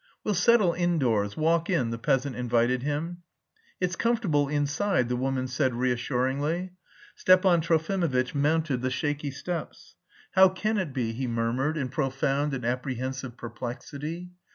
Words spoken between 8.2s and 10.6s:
mounted the shaky steps. "How